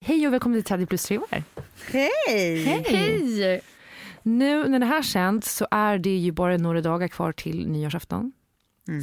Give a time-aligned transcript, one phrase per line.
[0.00, 1.26] Hej och välkommen till 30 plus 3 år.
[1.92, 2.64] Hej!
[2.86, 3.60] Hej!
[4.22, 8.32] Nu när det här sänds så är det ju bara några dagar kvar till nyårsafton.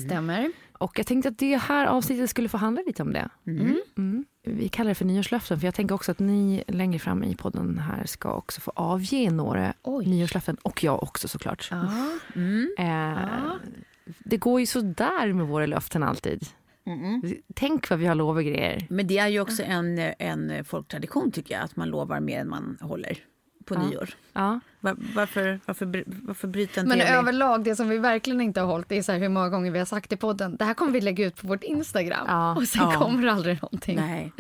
[0.05, 0.51] Stämmer.
[0.73, 3.29] Och jag tänkte att det här avsnittet skulle få handla lite om det.
[3.47, 4.25] Mm.
[4.43, 7.77] Vi kallar det för nyårslöften för jag tänker också att ni längre fram i podden
[7.79, 10.05] här ska också få avge några Oj.
[10.05, 10.55] nyårslöften.
[10.61, 11.71] Och jag också såklart.
[12.35, 12.69] Mm.
[12.79, 13.53] Eh,
[14.19, 16.45] Det går ju så där med våra löften alltid.
[17.53, 18.87] Tänk vad vi har lovat grejer.
[18.89, 22.49] Men det är ju också en, en folktradition tycker jag, att man lovar mer än
[22.49, 23.17] man håller
[23.65, 24.09] på nyår.
[24.33, 24.59] Ja.
[24.85, 28.67] Var, varför, varför, varför bryta en Men trevlig- överlag, det som vi verkligen inte har
[28.67, 30.73] hållit, det är så här hur många gånger vi har sagt i podden, det här
[30.73, 32.25] kommer vi lägga ut på vårt Instagram.
[32.27, 32.55] Ja.
[32.55, 32.99] Och sen Ja.
[32.99, 33.95] kommer aldrig någonting.
[33.95, 34.31] Nej.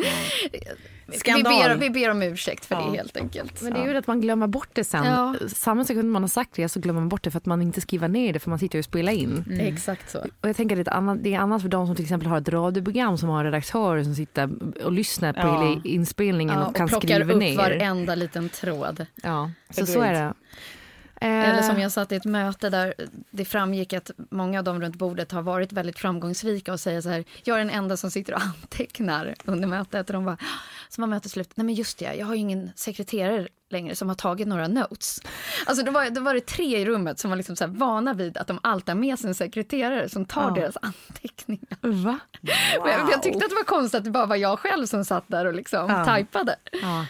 [1.07, 1.53] Vi Skandal.
[1.53, 2.81] ber, vi ber om ursäkt för Ja.
[2.91, 3.61] det helt enkelt.
[3.61, 5.05] Men det är ju att man glömmer bort det sen.
[5.05, 5.35] Ja.
[5.47, 7.81] Samma sekund man har sagt det så glömmer man bort det för att man inte
[7.81, 9.57] skriver ner det för man sitter och spelar in.
[9.59, 10.19] Exakt så.
[10.19, 12.27] Och jag tänker att det är, annat, det är annat för de som till exempel
[12.29, 14.49] har ett radioprogram som har redaktörer som sitter
[14.83, 15.61] och lyssnar på Ja.
[15.69, 17.57] hela inspelningen Ja, och och kan plockar skriva upp ner.
[17.57, 19.05] varenda liten tråd.
[19.23, 20.33] Ja, så så är det.
[21.21, 22.93] Eh, Eller som jag satt i ett möte där
[23.31, 27.09] det framgick att många av dem runt bordet har varit väldigt framgångsrika och säger så
[27.09, 30.09] här, jag är den enda som sitter och antecknar under mötet.
[30.09, 30.37] Och de bara,
[30.89, 34.07] som var mötet slut, nej men just det, jag har ju ingen sekreterare längre som
[34.09, 35.21] har tagit några notes.
[35.65, 38.37] Alltså då var, då var det tre i rummet som var liksom så vana vid
[38.37, 40.61] att de alltid har med sig en sekreterare som tar Ja.
[40.61, 41.77] deras anteckningar.
[41.81, 42.19] Va?
[42.79, 45.05] Och jag, jag tyckte att det var konstigt att det bara var jag själv som
[45.05, 46.05] satt där och liksom Ja.
[46.05, 46.55] tajpade.
[46.81, 47.05] Ja.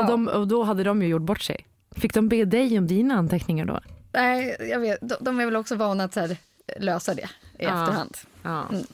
[0.00, 1.66] Och, de, och då hade de ju gjort bort sig.
[1.96, 3.80] Fick de be dig om dina anteckningar då?
[4.12, 6.36] Nej, jag vet, de, de är väl också vana att här,
[6.80, 7.22] lösa det
[7.58, 7.82] i Ja.
[7.82, 8.16] efterhand.
[8.42, 8.64] Ja.
[8.72, 8.84] Mm.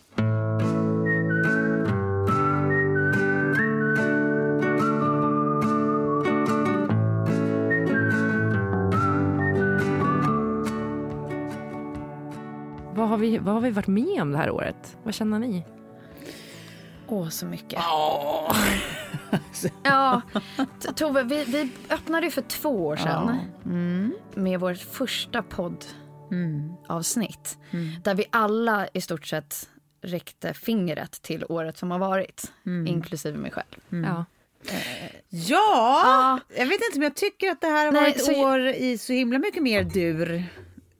[12.95, 14.97] Vad, har vi, vad har vi varit med om det här året?
[15.03, 15.65] Vad känner ni?
[17.09, 17.79] Åh, så mycket.
[19.83, 20.23] ja,
[20.83, 23.39] T- Tove, vi, vi öppnade ju för två år sedan
[24.35, 25.43] med vårt första
[26.31, 27.59] poddavsnitt.
[28.05, 29.69] Där vi alla i stort sett
[30.03, 32.53] räckte fingret till året som har varit,
[32.87, 34.05] inklusive mig själv.
[34.05, 34.25] Ja.
[35.31, 38.67] Ja, jag vet inte om jag tycker att det här har Nej, varit jag- år
[38.69, 40.45] i så himla mycket mer dur.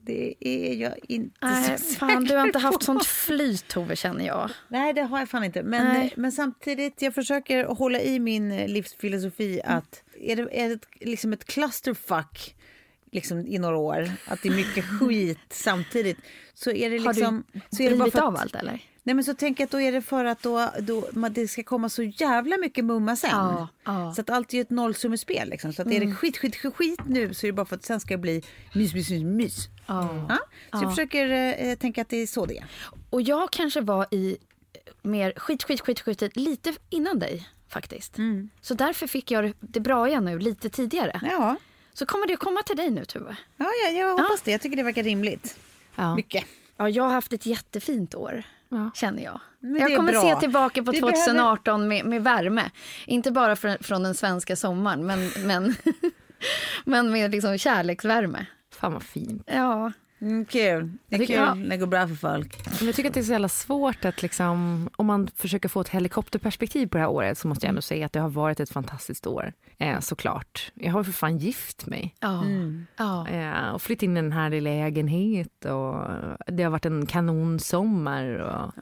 [0.09, 2.85] Det är jag inte Nej, så fan, du har inte haft på.
[2.85, 4.49] sånt flyt, Tove, känner jag.
[4.67, 5.63] Nej, det har jag fan inte.
[5.63, 6.13] Men, Nej.
[6.17, 11.33] men samtidigt, jag försöker hålla i min eh, livsfilosofi att är det, är det liksom
[11.33, 12.55] ett clusterfuck
[13.11, 16.17] liksom, i några år, att det är mycket skit samtidigt,
[16.53, 17.43] så är det Har liksom...
[17.51, 18.79] du så är det bara blivit för av att, allt, eller?
[19.09, 21.47] Nej, men så tänker jag att då är det för att då, då, man, det
[21.47, 23.29] ska komma så jävla mycket mumma sen.
[23.33, 24.13] Ja, ja.
[24.15, 25.49] Så att allt är ett nollsummespel.
[25.49, 25.73] Liksom.
[25.73, 27.85] Så att är det skit, skit, skit, skit nu så är det bara för att
[27.85, 29.67] sen ska det bli mys, mys, mys, mys.
[29.87, 30.25] Ja.
[30.29, 30.37] Ja?
[30.79, 31.29] Så jag försöker
[31.65, 32.65] eh, tänka att det är så det är.
[33.09, 34.37] Och jag kanske var i
[35.01, 38.15] mer skit, skit, skit, skit lite innan dig faktiskt.
[38.61, 41.19] Så därför fick jag det- det bra igen nu lite tidigare.
[41.23, 41.55] Ja,
[41.93, 43.37] Så kommer det att komma till dig nu Tuve.
[43.57, 44.51] ja jag, jag hoppas det.
[44.51, 45.57] Jag tycker det verkar rimligt.
[45.95, 46.15] Ja.
[46.15, 46.43] Mycket.
[46.77, 48.43] Ja, jag har haft ett jättefint år.
[48.69, 48.91] Ja.
[48.93, 49.39] känner jag.
[49.59, 50.21] Jag kommer bra.
[50.21, 52.71] se tillbaka på Det 2018 med, med värme.
[53.05, 55.75] Inte bara från, från den svenska sommaren, men, men,
[56.85, 58.45] men med liksom kärleksvärme.
[58.73, 59.43] Fan vad fint.
[59.45, 59.91] Ja.
[60.21, 60.91] Mm, kul.
[61.07, 62.79] Det är kul när det går bra för folk.
[62.79, 65.81] Men jag tycker att det är så jävla svårt att liksom, om man försöker få
[65.81, 68.59] ett helikopterperspektiv på det här året så måste jag ändå säga att det har varit
[68.59, 69.53] ett fantastiskt år.
[69.77, 70.71] Eh, såklart.
[70.73, 72.15] Jag har för fan gift mig.
[72.19, 72.43] Ja.
[72.97, 73.27] ja.
[73.27, 76.05] Eh, och flyttat in i en härlig lägenhet och
[76.47, 78.25] det har varit en kanonsommar.
[78.25, 78.73] Och,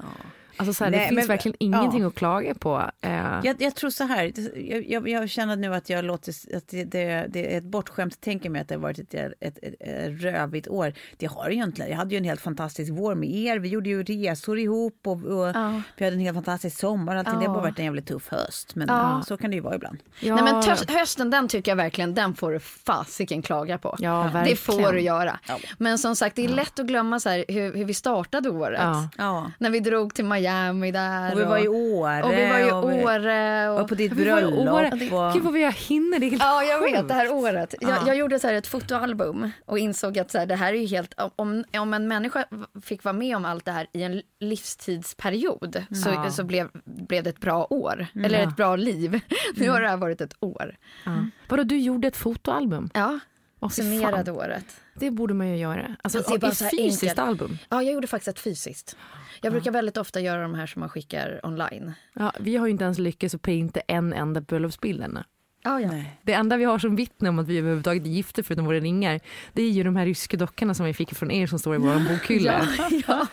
[0.57, 2.07] Alltså så här, det Nej, finns men- verkligen ingenting ja.
[2.07, 2.83] att klaga på.
[3.01, 3.11] Eh,
[3.43, 4.33] Jag, jag tror så här,
[4.71, 8.21] jag, jag, jag känner nu att jag låter, att det, det, det är ett bortskämt
[8.21, 10.93] tänker mig att det har varit ett, ett, ett, ett rövigt år.
[11.17, 11.83] Det har det ju inte.
[11.83, 13.59] Jag hade ju en helt fantastisk vår med er.
[13.59, 15.81] Vi gjorde ju resor ihop och, och Ja.
[15.97, 17.15] vi hade en helt fantastisk sommar.
[17.15, 17.39] och Allting.
[17.39, 17.69] Det har bara Ja.
[17.69, 18.75] varit en jävligt tuff höst.
[18.75, 19.23] Men Ja.
[19.27, 19.97] så kan det ju vara ibland.
[20.19, 23.95] ja, Nej, men tös- hösten den tycker jag verkligen, den får du fasiken klaga på.
[23.99, 25.39] Ja, det får du göra.
[25.77, 28.79] Men som sagt, det är lätt att glömma så här, hur, hur vi startade året.
[28.83, 29.09] Ja.
[29.17, 29.51] Ja.
[29.59, 31.33] När vi drog till Miami där.
[31.33, 32.23] Och vi var i Åre.
[32.23, 32.71] och vi var i
[33.05, 33.69] Åre.
[33.69, 35.13] Och, Och på ditt Vi var i bröllop.
[35.13, 37.07] Och- Gud vad vi har hinner, det är helt Ja, jag vet sjukt.
[37.07, 37.75] det här året.
[37.81, 37.97] Jag, Ja.
[38.07, 40.87] jag gjorde så här ett fotoalbum och insåg att så här, det här är ju
[40.87, 41.13] helt...
[41.35, 42.45] Om, om en människa
[42.83, 46.29] fick vara med om allt det här i en livstidsperiod så, Ja.
[46.31, 48.05] så blev, blev det ett bra år.
[48.23, 49.19] Eller ett bra liv.
[49.55, 50.75] Nu har det här varit ett år.
[51.05, 51.11] Ja.
[51.49, 52.89] Vadå, du gjorde ett fotoalbum?
[52.93, 53.19] Ja,
[53.61, 54.35] Fy summerade fan.
[54.35, 54.65] året.
[54.95, 55.95] Det borde man ju göra.
[56.01, 57.19] Alltså, Det är bara ett fysiskt enkelt.
[57.19, 57.57] album.
[57.69, 58.95] Ja, jag gjorde faktiskt ett fysiskt.
[59.41, 61.93] Jag brukar väldigt ofta göra de här som man skickar online.
[62.13, 65.23] Ja, vi har ju inte ens lyckats att printa en enda bröllopsbild ännu.
[65.63, 65.89] Ja, ja.
[66.23, 69.19] Det enda vi har som vittne om att vi överhuvudtaget är gifta förutom våra ringar,
[69.53, 71.77] det är ju de här ryska dockorna som vi fick från er som står i
[71.77, 72.67] vår bokhylla.
[73.07, 73.27] ja.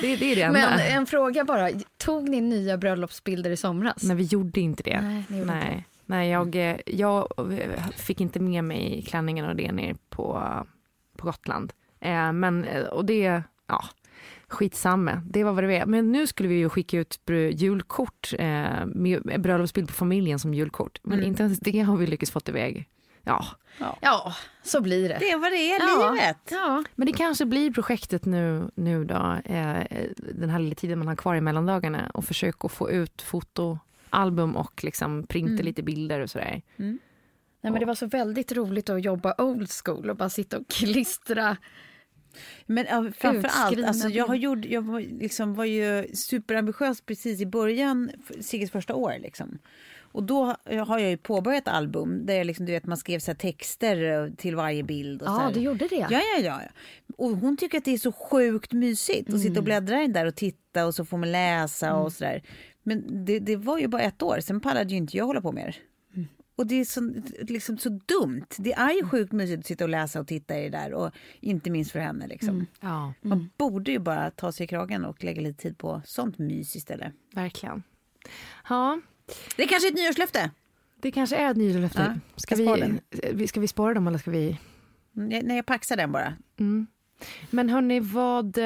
[0.00, 0.60] Det, det är det enda.
[0.60, 1.70] Men en fråga bara.
[1.98, 4.02] Tog ni nya bröllopsbilder i somras?
[4.02, 5.00] Nej, vi gjorde inte det.
[5.00, 5.74] Nej, ni gjorde Nej.
[5.76, 7.28] inte Nej, jag, eh, jag
[7.96, 10.42] fick inte med mig klänningen och det ner på,
[11.16, 11.72] på Gotland.
[12.00, 13.84] Eh, men, eh, och det, ja,
[14.48, 15.22] skitsamma.
[15.30, 15.86] Det var vad det var.
[15.86, 17.18] Men nu skulle vi ju skicka ut
[17.52, 20.98] julkort, eh, med bröllopsbild på familjen som julkort.
[21.02, 21.28] Men Mm.
[21.28, 22.88] inte ens det har vi lyckats fått iväg.
[23.22, 23.44] Ja,
[24.00, 25.16] Ja, så blir det.
[25.20, 26.10] Det är vad det är, Ja.
[26.12, 26.36] livet.
[26.50, 26.84] Ja.
[26.94, 29.76] men det kanske blir projektet nu, nu då, eh,
[30.16, 33.22] den här lilla tiden man har kvar i mellandagarna och försöka få ut
[34.14, 35.64] fotoalbum och liksom printa Mm.
[35.64, 36.62] lite bilder och sådär.
[36.76, 36.98] Nej,
[37.72, 41.56] men det var så väldigt roligt att jobba old school och bara sitta och klistra.
[42.66, 47.40] Men ja, framför allt, alltså, jag, har gjort, jag var, liksom, var ju superambitiös precis
[47.40, 49.14] i början, Sigges första år.
[49.22, 49.58] Liksom.
[50.12, 50.44] Och då
[50.86, 54.24] har jag ju påbörjat album där jag liksom, du vet, man skrev så här texter
[54.24, 55.22] eh, till varje bild.
[55.22, 55.54] Och så Ja, här.
[55.54, 55.96] du gjorde det.
[55.96, 56.60] Ja, ja, ja.
[56.62, 56.70] ja.
[57.16, 60.26] Och hon tycker att det är så sjukt mysigt att sitta och bläddra in där
[60.26, 62.42] och titta och så får man läsa och sådär.
[62.84, 65.52] Men det, det var ju bara ett år, sen pallade ju inte jag hålla på
[65.52, 65.76] mer.
[66.56, 68.44] Och det är så, liksom, så dumt.
[68.58, 71.10] Det är ju sjukt mysigt att sitta och läsa och titta i det där och
[71.40, 72.26] inte minst för henne.
[72.26, 72.66] Liksom.
[72.80, 76.38] Ja, Man borde ju bara ta sig i kragen och lägga lite tid på sånt
[76.38, 77.12] mys istället.
[77.34, 77.82] verkligen.
[78.68, 79.00] Ja,
[79.56, 80.50] Det är kanske ett nyårslöfte.
[81.00, 82.14] det kanske är ett nyårslöfte.
[82.14, 82.98] Ja, ska, jag spar
[83.32, 84.58] vi, ska vi spara dem eller ska vi...
[85.16, 86.34] Mm, jag- Nej, jag paxar den bara.
[86.60, 86.86] Mm.
[87.50, 88.58] Men hörni, vad...
[88.58, 88.64] eh,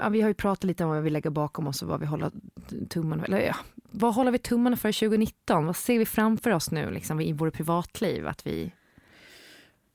[0.00, 2.06] Ja, vi har ju pratat lite om vad vi lägger bakom oss och vad vi
[2.06, 2.30] håller
[2.88, 3.56] tummarna eller, ja,
[3.90, 5.66] Vad håller vi tummarna för 2019?
[5.66, 8.26] Vad ser vi framför oss nu liksom, i vårt privatliv?
[8.26, 8.72] Att vi...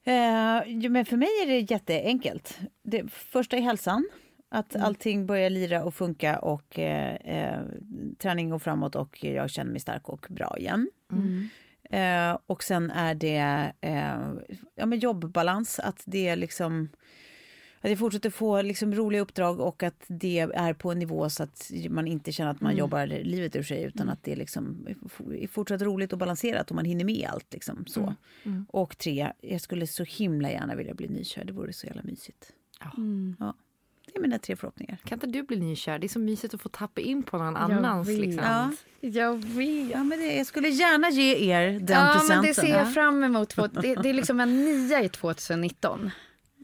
[0.04, 2.58] Eh, men för mig är det jätteenkelt.
[2.84, 4.10] Det första är hälsan.
[4.50, 4.86] Att Mm.
[4.88, 7.62] allting börjar lira och funka och eh, eh,
[8.18, 10.90] träning går framåt och jag känner mig stark och bra igen.
[11.12, 11.50] Mm.
[11.90, 14.20] Eh, och sen är det eh,
[14.76, 16.90] ja, men jobbbalans, att det liksom
[17.82, 21.44] att jag fortsätter få liksom roliga uppdrag och att det är på en nivå så
[21.44, 22.80] att man inte känner att man Mm.
[22.80, 24.88] jobbar livet ur sig utan att det är liksom
[25.42, 27.54] är fortsatt roligt och balanserat och man hinner med allt.
[27.54, 28.14] Liksom, så.
[28.44, 28.66] Mm.
[28.70, 31.48] Och tre, jag skulle så himla gärna vilja bli nykörd.
[31.48, 32.52] Det vore så jävla mysigt.
[32.80, 32.92] Ja.
[33.40, 33.54] Ja.
[34.14, 34.98] Det är mina tre förhoppningar.
[35.04, 36.00] Kan inte du bli nykär?
[36.00, 38.08] Det är så mysigt att få tappa in på någon Jag annans.
[38.10, 38.20] vet.
[38.20, 38.44] Liksom.
[38.44, 38.72] Ja.
[39.02, 39.92] Jag vet.
[39.92, 42.38] Ja, men det, jag skulle gärna ge er den ja, presenten.
[42.38, 42.86] men det ser jag ja.
[42.92, 43.56] fram emot.
[43.56, 46.12] Det, det är liksom en nia i 2019.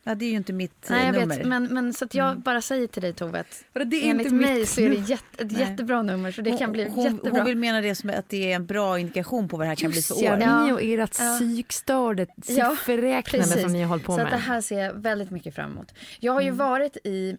[0.04, 1.38] Ja, det är ju inte mitt Nej, jag eh, nummer.
[1.38, 4.26] vet, men, men så att jag bara säger till dig Tove att det är enligt
[4.28, 5.62] inte mig mitt så är det jätte, ett Nej.
[5.62, 7.32] jättebra nummer så det kan bli hon, jättebra.
[7.32, 9.76] hon vill mena det som att det är en bra indikation på vad det här
[9.76, 10.40] kan bli för Just ja, år.
[10.42, 10.66] Ja.
[10.66, 11.36] ni och ert Ja.
[11.38, 13.62] psykstörda Ja, sifferräknande precis.
[13.62, 14.26] som ni har hållit på så med.
[14.26, 15.92] att det här ser jag väldigt mycket fram emot.
[16.20, 17.38] Jag har ju varit i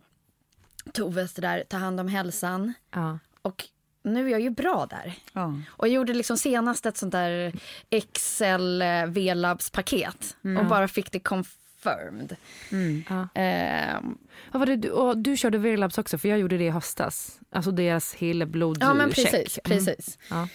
[0.93, 3.19] Toves det där, ta hand om hälsan Ja.
[3.43, 3.65] och
[4.03, 5.15] nu är jag ju bra där.
[5.33, 5.55] Ja.
[5.69, 7.53] Och jag gjorde liksom senast ett sånt där
[7.91, 11.19] Excel eh, V-labs-paket och bara fick det
[11.85, 12.37] confirmed.
[13.09, 13.29] Ja.
[13.35, 14.19] Ehm,
[14.53, 17.41] Vad var det, du, och du körde Verlabs också, för jag gjorde det i höstas.
[17.51, 18.85] Alltså deras hela blodcheck.
[18.85, 19.79] ja men precis, Mm.
[19.79, 20.19] precis.
[20.31, 20.49] Ja.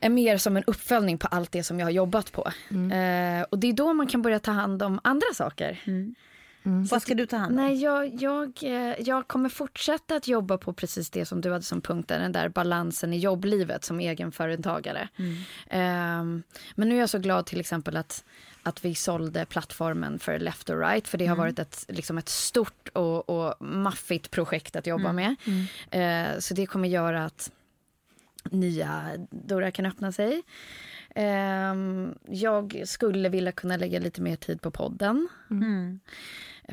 [0.00, 2.48] Är mer som en uppföljning på allt det som jag har jobbat på.
[2.70, 3.40] Mm.
[3.40, 5.82] Eh, och det är då man kan börja ta hand om andra saker.
[6.90, 7.64] Vad ska du ta hand om?
[7.64, 11.64] Nej, jag, jag, eh, jag kommer fortsätta att jobba på precis det som du hade
[11.64, 15.08] som punkt, där, den där balansen i jobblivet som egenföretagare.
[15.70, 16.42] Ehm,
[16.74, 18.24] men nu är jag så glad till exempel att,
[18.62, 22.28] att vi sålde plattformen för Left or Right, för det har varit ett, liksom ett
[22.28, 25.34] stort och, och maffigt projekt att jobba med.
[25.90, 27.50] Eh, så det kommer göra att
[28.50, 30.42] nya dörrar kan öppna sig.
[31.14, 35.28] Ehm, jag skulle vilja kunna lägga lite mer tid på podden.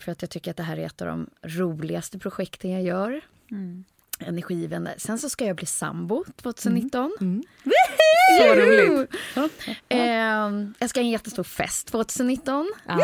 [0.02, 3.22] För att jag tycker att det här är ett av de roligaste projekten jag gör.
[4.20, 4.94] Energivänner.
[4.98, 7.12] Sen så ska jag bli sambo 2019.
[8.40, 9.12] Så roligt.
[9.90, 12.74] Ehm, jag ska ha en jättestor fest 2019.
[12.88, 13.00] Ja.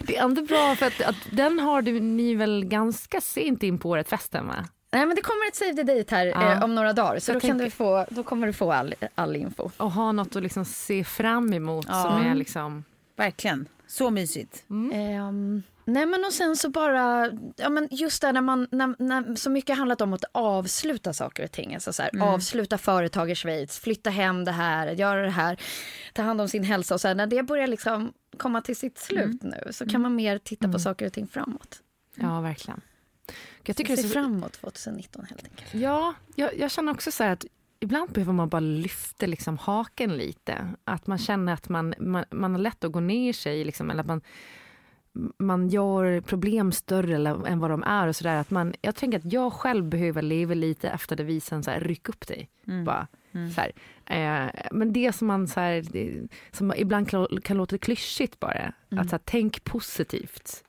[0.00, 3.78] Det är ändå bra för att, att den har du, ni väl ganska sent in
[3.78, 4.64] på året festen va?
[4.92, 6.52] Nej, men det kommer ett save the date här Ja.
[6.52, 7.18] eh, om några dagar.
[7.18, 9.70] Så Jag då, kan tänker- du få, då kommer du få all, all info.
[9.76, 12.84] Och ha något att liksom se fram emot som är liksom...
[13.16, 13.68] Verkligen.
[13.86, 14.64] Så mysigt.
[14.92, 19.34] Ehm, nej men och sen så bara, ja men just det när man, när, när
[19.34, 21.74] så mycket handlat om att avsluta saker och ting.
[21.74, 25.60] Alltså så här, avsluta företag i Schweiz, flytta hem det här, göra det här,
[26.12, 28.98] ta hand om sin hälsa och så här, när det börjar liksom komma till sitt
[28.98, 31.82] slut nu så kan man mer titta på saker och ting framåt.
[32.14, 32.80] Ja, verkligen.
[33.62, 35.74] Jag tycker det Se så, framåt 2019 helt enkelt.
[35.74, 37.44] Ja, jag, jag känner också så här att
[37.80, 40.68] ibland behöver man bara lyfta liksom haken lite.
[40.84, 44.00] Att man känner att man, man, man har lätt att gå ner sig, liksom, eller
[44.00, 44.20] att man,
[45.38, 47.16] man gör problem större
[47.48, 48.06] än vad de är.
[48.08, 48.36] och så där.
[48.36, 52.08] Att man, Jag tänker att jag själv behöver leva lite efter devisen så här, ryck
[52.08, 52.50] upp dig.
[52.84, 53.06] Bara,
[53.54, 53.72] Så här.
[54.06, 58.72] Eh, men det som man så här, det, som ibland kan, kan låta klyschigt bara,
[59.00, 60.64] att så här, tänk positivt.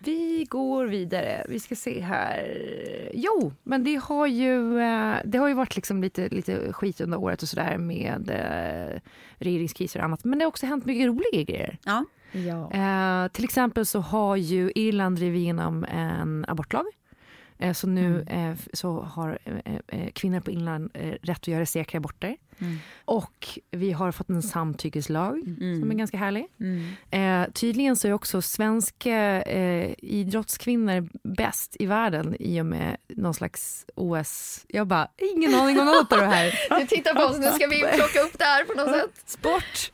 [0.00, 1.46] Vi går vidare.
[1.48, 3.10] Vi ska se här.
[3.14, 7.18] Jo, men det har ju, eh, det har ju varit liksom lite, lite skit under
[7.20, 9.00] året och sådär med eh,
[9.36, 10.24] regeringskriser och annat.
[10.24, 11.78] Men det har också hänt mycket roliga grejer.
[11.84, 12.04] Ja.
[12.32, 12.72] Ja.
[12.72, 16.84] Eh, till exempel så har ju Irland drivit igenom en abortlag.
[17.60, 21.48] Eh, så nu eh, f- så har eh, eh, kvinnor på Irland eh, rätt att
[21.48, 22.36] göra säkra aborter.
[23.04, 25.42] Och vi har fått en samtyckeslag
[25.80, 26.46] som är ganska härlig.
[27.10, 33.34] Eh, tydligen så är också svenska eh, idrottskvinnor bäst i världen i och med någon
[33.34, 34.64] slags OS.
[34.68, 36.54] Jag bara, ingen aning om något av det här.
[36.80, 39.10] Du tittar på oss, nu ska vi plocka upp det här på något sätt.
[39.30, 39.92] Sport.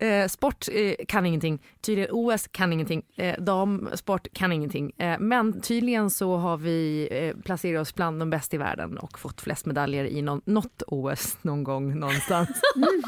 [0.00, 1.62] Eh, sport eh, kan ingenting.
[1.80, 3.02] Tydligen OS kan ingenting.
[3.16, 4.92] Eh, damsport kan ingenting.
[4.98, 9.18] Eh, men tydligen så har vi eh, placerat oss bland de bästa i världen och
[9.18, 12.48] fått flest medaljer i någon, något OS någon gång någonstans.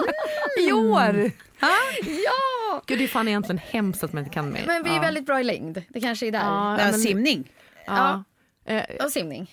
[0.69, 1.31] I år!
[1.61, 2.83] Ja!
[2.87, 4.65] Gud, det är fan egentligen hemskt att man inte kan mer.
[4.67, 5.01] Men vi är ja.
[5.01, 5.83] väldigt bra i längd.
[5.89, 6.39] Det kanske är där.
[6.41, 7.53] Ja, Ja, men- simning.
[7.87, 8.25] Ja.
[8.65, 9.51] Eh, Och simning.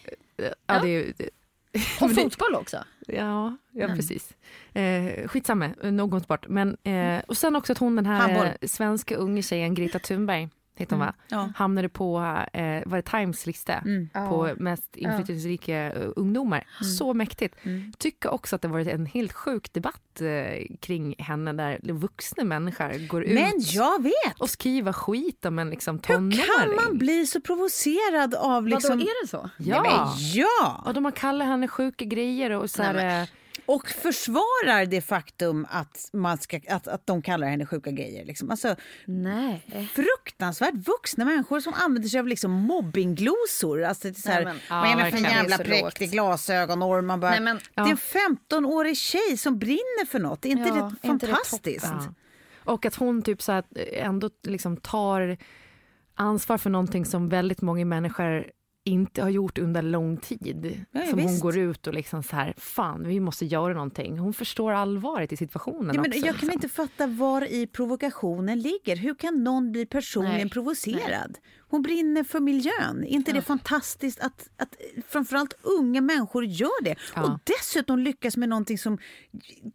[0.68, 1.14] ja, det är
[2.02, 2.78] Och fotboll också.
[3.14, 4.36] Ja, ja precis.
[4.74, 6.48] Eh, skitsamma, någon sport.
[6.48, 10.50] Men, eh, och sen också att hon den här eh, svenska unge tjejen Greta Thunberg
[10.80, 11.14] heter hon va?
[11.28, 11.50] Ja.
[11.56, 12.18] Hamnade på
[12.54, 13.84] eh, var det Times lista
[14.14, 16.68] på mest inflytelserika eh, ungdomar.
[16.98, 17.56] Så mäktigt.
[17.98, 23.08] Tycker också att det varit en helt sjuk debatt eh, kring henne där vuxna människor
[23.08, 24.40] går ut Men jag vet!
[24.40, 26.40] och skriver skit om en liksom, Hur tonåring.
[26.58, 28.90] kan man bli så provocerad av liksom...
[28.98, 29.50] Vadå, är det så?
[29.58, 29.82] Ja.
[29.82, 30.84] Nej, men ja!
[30.86, 33.28] Och de har kallat henne sjuka grejer och så här, eh,
[33.72, 38.26] Och försvarar det faktum att, man ska, att, att de kallar henne sjuka grejer.
[38.26, 38.52] Liksom.
[38.52, 39.90] Alltså, Nej.
[39.96, 43.84] fruktansvärt vuxna människor som använder sig av liksom mobbingglosor.
[43.84, 47.06] Alltså, det är så här, Nej, men- vad är det för jävla präktig glasögonorm?
[47.06, 50.46] Man bara, Nej, men- Det är en 15-årig tjej som brinner för något.
[50.46, 51.86] Är inte Ja, det är inte det fantastiskt?
[51.86, 52.14] Ja.
[52.64, 55.38] Och att hon typ så att ändå liksom tar
[56.16, 58.52] ansvar för någonting som väldigt många människor
[58.90, 60.86] inte har gjort under lång tid.
[60.92, 61.42] Ja, som hon visst.
[61.42, 64.18] går ut och liksom så här, fan vi måste göra någonting.
[64.20, 66.18] Hon förstår allvaret i situationen Ja, men också.
[66.20, 66.52] jag kan liksom.
[66.52, 68.96] inte fatta var i provokationen ligger.
[68.96, 70.50] Hur kan någon bli personligen Nej.
[70.50, 71.38] provocerad?
[71.70, 73.04] Hon brinner för miljön.
[73.04, 74.76] Är inte det fantastiskt att, att
[75.08, 76.96] framförallt unga människor gör det?
[77.16, 77.24] Ja.
[77.24, 78.98] Och dessutom lyckas med någonting som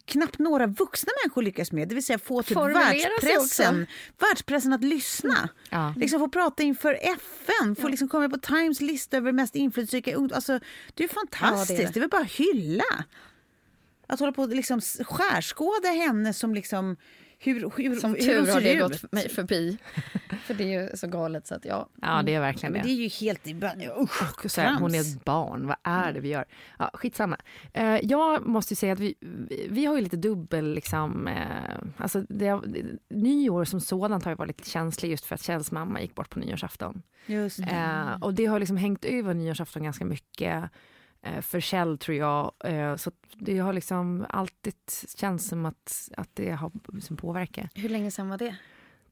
[0.05, 1.89] knappt några vuxna människor lyckas med.
[1.89, 3.87] Det vill säga få typ världspressen,
[4.19, 5.49] världspressen att lyssna.
[5.71, 5.95] Ja.
[5.97, 10.37] Liksom få prata inför FN, få liksom komma på Times lista över mest inflytelserika ungdomar.
[10.37, 10.61] Alltså,
[10.95, 11.71] det är fantastiskt.
[11.71, 11.93] Ja, det är det.
[11.93, 13.05] det är väl bara att hylla.
[14.07, 16.97] Att hålla på och liksom skärskåda henne som liksom
[17.39, 18.81] hur, hur, Som hur tur har det ut.
[18.83, 19.79] gått mig förbi.
[20.45, 21.89] För det är ju så galet så att ja.
[22.03, 22.89] Ja det är verkligen Men det.
[22.89, 23.47] det är ju helt...
[24.01, 26.45] Usch, Och så här, hon är ett barn, vad är det vi gör?
[26.79, 27.37] Ja, skitsamma.
[27.73, 31.45] Eh, jag måste ju säga att vi, vi, vi har ju lite dubbel, liksom, eh,
[31.97, 32.61] alltså det,
[33.11, 36.31] nyår som sådant har ju varit lite känsligt just för att Kjells mamma gick bort
[36.31, 37.03] på nyårsafton.
[37.27, 37.71] Just det.
[37.71, 40.71] Eh, och det har liksom hängt över nyårsafton ganska mycket
[41.25, 42.53] eh, för Kjell tror jag.
[42.65, 44.75] Eh, så det har liksom alltid
[45.17, 47.71] känts som att, att det har liksom påverkat.
[47.75, 48.57] Hur länge sedan var det?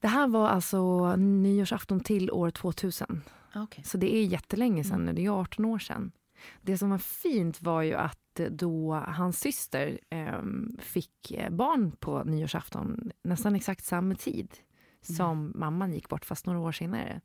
[0.01, 3.23] Det här var alltså nyårsafton till år 2000.
[3.55, 3.85] Okay.
[3.85, 6.13] Så det är jättelänge sedan, det är 18 år sedan.
[6.61, 10.43] Det som var fint var ju att då hans syster eh,
[10.79, 14.49] fick barn på nyårsafton nästan exakt samma tid
[15.03, 17.21] som mamman gick bort, fast några år senare.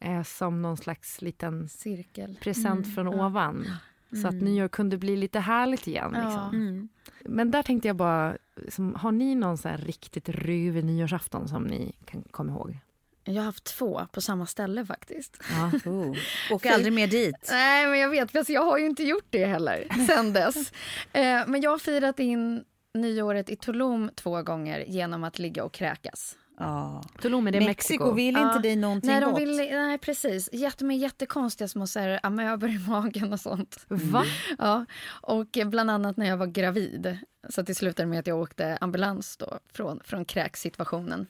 [0.00, 2.38] Eh, som någon slags liten Cirkel.
[2.42, 3.26] present från ja.
[3.26, 3.66] ovan.
[4.22, 6.10] Så att nyår kunde bli lite härligt igen.
[6.14, 6.24] Ja.
[6.24, 6.48] Liksom.
[6.54, 6.88] Mm.
[7.24, 8.36] Men där tänkte jag bara,
[8.68, 12.78] som, har ni någon så här riktigt ruvig nyårsafton som ni kan komma ihåg?
[13.24, 15.42] Jag har haft två på samma ställe faktiskt.
[15.50, 15.90] Ja.
[15.90, 16.16] Oh.
[16.52, 17.48] Och aldrig mer dit.
[17.50, 20.72] Nej, men jag vet, fast jag har ju inte gjort det heller sen dess.
[21.12, 22.64] eh, men jag har firat in
[22.94, 26.36] nyåret i Tulum två gånger genom att ligga och kräkas.
[26.60, 27.02] Ja.
[27.22, 28.12] Tulum, är det Mexiko, Mexiko?
[28.14, 28.58] vill inte Ja.
[28.58, 29.40] dig någonting Nej, de gott?
[29.40, 30.48] vill, nej, precis.
[30.52, 33.84] Jätte, med jättekonstiga små så här, amöber i magen och sånt.
[33.88, 34.24] Va?
[34.58, 34.84] Ja,
[35.22, 37.18] och bland annat när jag var gravid.
[37.48, 41.26] Så det slutade med att jag åkte ambulans då från, från kräksituationen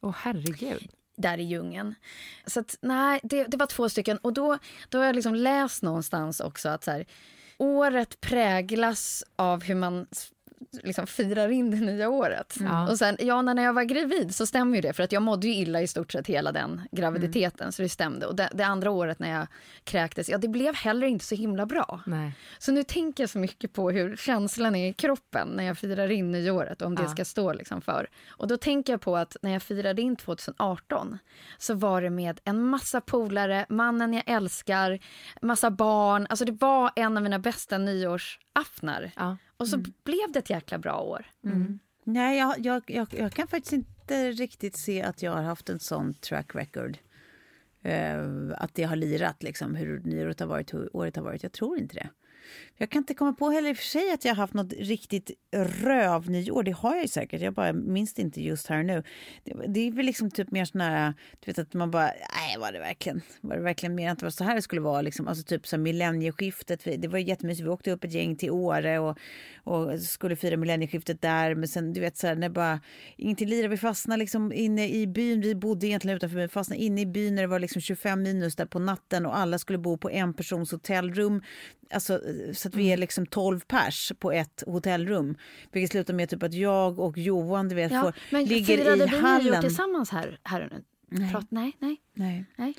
[0.00, 0.90] Åh herregud.
[1.16, 1.94] där i djungeln.
[2.46, 4.18] Så att, nej, det, det var två stycken.
[4.18, 7.06] Och då, då har jag liksom läst någonstans också att så här,
[7.58, 10.06] året präglas av hur man
[10.82, 12.56] liksom firar in det nya året.
[12.60, 12.90] Ja.
[12.90, 15.46] Och sen, ja, när jag var gravid så stämmer ju det för att jag mådde
[15.46, 18.26] ju illa i stort sett hela den graviditeten så det stämde.
[18.26, 19.46] Och det, det andra året när jag
[19.84, 22.00] kräktes, ja det blev heller inte så himla bra.
[22.06, 22.32] Nej.
[22.58, 26.10] Så nu tänker jag så mycket på hur känslan är i kroppen när jag firar
[26.10, 27.08] in nyåret, om det Ja.
[27.08, 28.06] ska stå liksom för.
[28.28, 31.18] Och då tänker jag på att när jag firade in 2018
[31.58, 34.98] så var det med en massa polare, mannen jag älskar,
[35.42, 36.26] massa barn.
[36.30, 37.78] Alltså det var en av mina bästa
[38.56, 39.12] nyårsaftnar.
[39.16, 39.36] Ja.
[39.56, 41.26] Och så blev det ett jäkla bra år.
[42.04, 45.78] Nej, jag, jag, jag, jag kan faktiskt inte riktigt se att jag har haft en
[45.78, 46.98] sån track record.
[47.82, 48.18] Eh,
[48.56, 51.42] att det har lirat, liksom, hur nyåret har varit, hur året har varit.
[51.42, 52.08] Jag tror inte det.
[52.78, 54.72] Jag kan inte komma på heller i och för sig att jag har haft något
[54.72, 56.62] riktigt rövnyår.
[56.62, 57.40] Det har jag ju säkert.
[57.40, 59.02] Jag bara minns det inte just här och nu.
[59.44, 62.58] Det, det är väl liksom typ mer sån här, du vet att man bara, nej
[62.58, 65.02] var det verkligen, var det verkligen mer att det var så här det skulle vara
[65.02, 65.28] liksom.
[65.28, 66.84] Alltså typ så millennieskiftet.
[66.84, 67.66] Det var ju jättemysigt.
[67.66, 69.18] Vi åkte upp ett gäng till Åre och,
[69.64, 71.54] och skulle fira millennieskiftet där.
[71.54, 72.80] Men sen du vet så här när bara
[73.16, 73.68] ingenting lirade.
[73.68, 75.40] Vi fastnade liksom inne i byn.
[75.40, 76.48] Vi bodde egentligen utanför byn.
[76.48, 79.58] Fastnade inne i byn när det var liksom 25 minus där på natten och alla
[79.58, 81.42] skulle bo på en persons hotellrum.
[81.90, 82.20] Alltså,
[82.66, 85.36] så att vi är liksom 12 pers på ett hotellrum.
[85.72, 88.96] Vilket slutar med typ att jag och Johan du vet, Ja, får, men ligger firade
[89.04, 89.62] i vi nyår hallen.
[89.62, 90.84] tillsammans här, här och nu?
[91.08, 91.32] Nej.
[91.32, 92.44] Prat, nej, nej, Nej.
[92.56, 92.74] nej.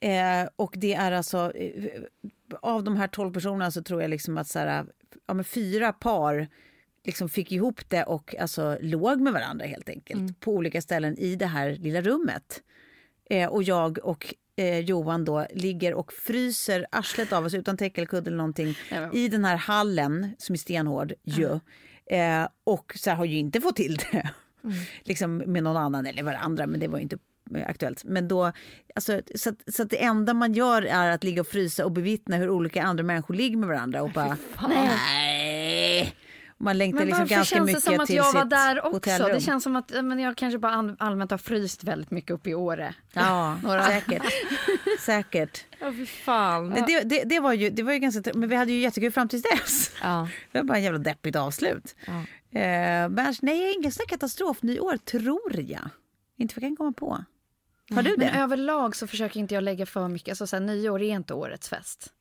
[0.00, 1.90] Eh, och det är alltså, eh,
[2.62, 4.86] av de här 12 personerna så tror jag liksom att så här,
[5.26, 6.48] ja, men fyra par
[7.04, 11.36] liksom fick ihop det och alltså låg med varandra helt enkelt på olika ställen i
[11.36, 12.62] det här lilla rummet.
[13.30, 18.02] Eh, och jag och eh, Johan då ligger och fryser arslet av oss utan täcke
[18.02, 18.74] eller någonting
[19.12, 21.60] i den här hallen som är stenhård ju.
[22.06, 24.30] Eh, och så här, har ju inte fått till det
[25.02, 27.18] liksom med någon annan eller varandra men det var ju inte
[27.54, 28.04] eh, aktuellt.
[28.04, 28.52] Men då,
[28.94, 31.92] alltså, så, att, så att det enda man gör är att ligga och frysa och
[31.92, 34.36] bevittna hur olika andra människor ligger med varandra och bara
[34.68, 36.14] nej.
[36.58, 38.78] Man längtar Men liksom ganska känns det mycket som att till jag var sitt där
[38.84, 38.90] också?
[38.96, 39.30] hotellrum.
[39.34, 42.46] Det känns som att men jag kanske bara all- allmänt har fryst väldigt mycket upp
[42.46, 42.94] i Åre.
[43.12, 44.22] Ja, Några- säkert.
[45.00, 45.64] säkert.
[45.80, 46.70] Ja, fy fan.
[46.70, 49.28] Det, det, det, var ju, det var ju ganska Men vi hade ju jättekul fram
[49.28, 49.90] tills dess.
[50.02, 50.28] Ja.
[50.52, 51.96] Det var bara en jävla deppigt avslut.
[52.06, 52.12] Ja.
[52.60, 55.88] Eh, men nej, ingen sån katastrofnyår, tror jag.
[56.38, 57.24] Inte vad jag kan komma på.
[57.94, 58.30] Har du det?
[58.32, 60.28] Men överlag så försöker inte jag lägga för mycket.
[60.28, 62.12] Alltså, så här, nyår är inte årets fest.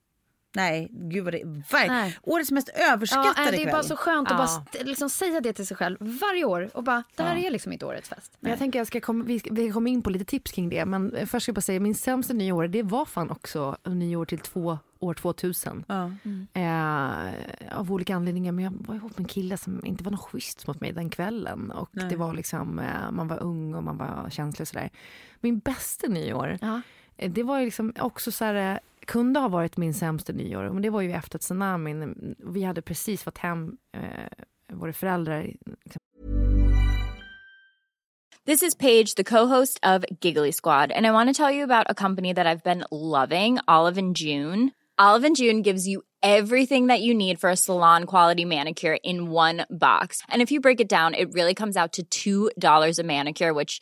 [0.55, 2.17] Nej, gud vad det är.
[2.21, 3.71] Årets mest Ja, överskattade nej, det är kväll.
[3.71, 4.63] bara så skönt att Ja.
[4.73, 7.71] bara liksom säga det till sig själv varje år och bara, det här är liksom
[7.73, 8.31] inte årets fest.
[8.39, 10.69] Men jag tänker jag ska komma, vi, ska, vi kommer in på lite tips kring
[10.69, 10.85] det.
[10.85, 14.39] Men först ska jag bara säga, min sämsta nyår, det var fan också nyår till
[14.39, 15.83] två, år 2000.
[15.87, 16.11] Ja.
[16.53, 18.51] Eh, av olika anledningar.
[18.51, 21.09] Men jag var ihop med en kille som inte var något schysst mot mig den
[21.09, 21.71] kvällen.
[21.71, 22.09] Och Nej.
[22.09, 24.89] det var liksom, eh, man var ung och man var känslig och sådär.
[25.39, 26.81] Min bästa nyår, Ja.
[27.17, 30.69] eh, det var ju liksom också så här, eh, kunde ha varit min sämsta nyår.
[30.69, 32.35] Men det var ju efter tsunamin.
[32.39, 34.27] Vi hade precis fått hem eh,
[34.73, 35.53] våra föräldrar.
[38.45, 41.87] This is Paige, the co-host of Giggly Squad, and I want to tell you about
[41.89, 44.71] a company that I've been loving, Olive and June.
[44.99, 49.31] Olive and June gives you everything that you need for a salon quality manicure in
[49.31, 50.21] one box.
[50.29, 53.81] And if you break it down, it really comes out to $2 a manicure, which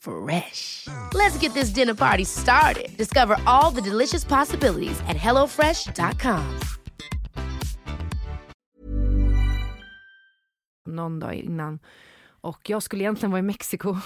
[0.00, 0.86] Fresh.
[1.14, 2.96] Let's get this dinner party started.
[2.96, 6.60] Discover all the delicious possibilities at hellofresh.com.
[10.90, 11.78] någon dag innan.
[12.40, 13.96] Och jag skulle egentligen vara i Mexiko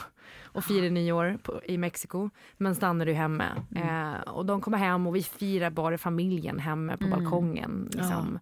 [0.44, 3.44] och fira nyår på, i Mexiko, men stannade ju hemma.
[3.76, 7.88] Eh, och de kommer hem och vi firar bara familjen hemma på balkongen.
[7.92, 8.38] Liksom.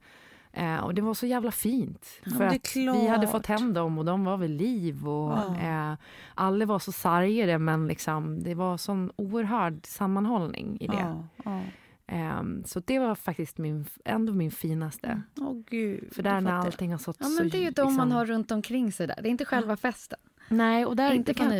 [0.53, 2.07] Eh, och det var så jävla fint.
[2.38, 5.09] för att vi hade fått hem dem och de var vid liv.
[5.09, 5.95] Och, eh,
[6.35, 10.95] alla var så sargade men liksom, det var sån oerhörd sammanhållning i det.
[10.95, 11.61] Ja, ja.
[12.07, 15.23] Ehm, så det var faktiskt min, ändå min finaste.
[15.38, 16.09] Åh gud.
[16.15, 18.12] För där när allting har sått Ja, så men det är ju de man liksom-
[18.12, 19.19] har runt omkring sig där.
[19.23, 20.19] Det är inte själva festen.
[20.49, 21.51] Nej, och där, inte kan,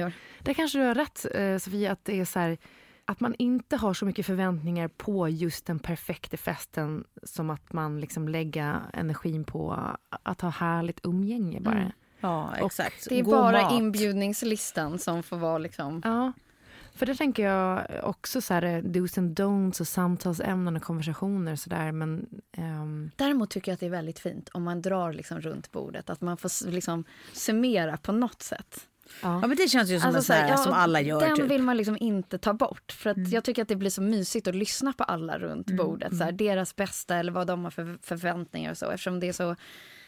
[0.40, 2.59] där kanske du har rätt eh, Sofia, att det är så här,
[3.04, 8.00] att man inte har så mycket förväntningar på just den perfekta festen som att man
[8.00, 11.78] liksom lägger energin på att ha härligt umgänge bara.
[11.78, 11.92] Mm.
[12.20, 13.08] Ja, exakt.
[13.08, 13.72] Det är God bara mat.
[13.72, 16.02] inbjudningslistan som får vara liksom...
[16.04, 16.32] Ja,
[16.94, 21.58] för det tänker jag också så här dos and don'ts och samtalsämnen och konversationer och
[21.58, 25.40] sådär men ehm, Däremot tycker jag att det är väldigt fint om man drar liksom
[25.40, 26.10] runt bordet.
[26.10, 28.88] Att man får liksom summera på något sätt.
[29.22, 31.01] Ja, men det känns ju som, en Alltså, sån här, så här, ja, som alla
[31.01, 31.20] gör.
[31.20, 31.38] Den typ.
[31.38, 31.48] Mm.
[31.48, 32.92] vill man liksom inte ta bort.
[32.92, 36.16] För att Jag tycker att det blir så mysigt att lyssna på alla runt bordet.
[36.16, 38.90] Så här, deras bästa eller vad de har för förväntningar och så.
[38.90, 39.57] Eftersom det är så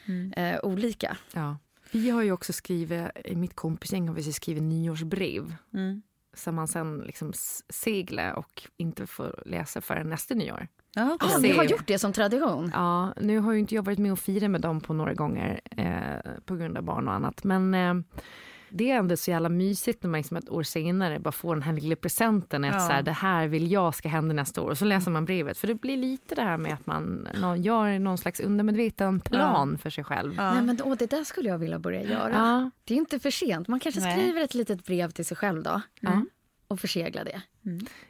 [0.06, 0.32] Mm.
[0.32, 1.16] eh, olika.
[1.34, 1.58] ja.
[1.90, 5.54] Vi har ju också skrivit, i mitt kompisgäng har vi skrivit nyårsbrev.
[5.74, 6.02] Mm.
[6.36, 7.32] Som man sen liksom
[7.68, 10.68] seglar och inte får läsa förrän nästa nyår.
[10.94, 12.70] Ja, Ah, vi har gjort det som tradition.
[12.74, 15.60] Ja, nu har ju inte jag varit med och firat med dem på några gånger
[15.70, 17.44] eh, på grund av barn och annat.
[17.44, 17.94] Men eh,
[18.76, 21.62] det är ändå så jävla mysigt när man liksom ett år senare bara får den
[21.62, 22.64] här lilla presenten.
[22.64, 22.80] Att Ja.
[22.80, 24.70] så här, det här vill jag ska hända nästa år.
[24.70, 25.58] Och så läser man brevet.
[25.58, 27.28] För det blir lite det här med att man
[27.62, 30.34] gör någon slags undermedveten plan för sig själv.
[30.36, 30.54] Ja.
[30.54, 32.32] Nej, men åh, det där skulle jag vilja börja göra.
[32.32, 32.70] Ja.
[32.84, 33.68] Det är inte för sent.
[33.68, 34.18] Man kanske Nej.
[34.20, 35.80] skriver ett litet brev till sig själv då.
[36.00, 36.24] Ja.
[36.68, 37.42] Och försegla det.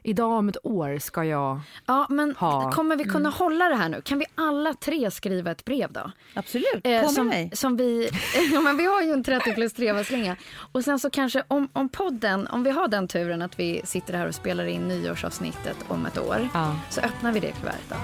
[0.02, 1.60] Idag om ett år ska jag...
[1.86, 2.72] Ja, men Ha.
[2.72, 4.00] kommer vi kunna hålla det här nu?
[4.02, 6.10] Kan vi alla tre skriva ett brev då?
[6.34, 7.50] Absolut, Eh, på med som, mig.
[7.54, 8.08] som vi,
[8.52, 10.36] ja, men vi har ju en 30 plus 3 slinga.
[10.72, 14.14] Och sen så kanske om, om podden, om vi har den turen att vi sitter
[14.14, 16.48] här och spelar in nyårsavsnittet om ett år.
[16.54, 17.96] Ja, Så öppnar vi det kuvertet då.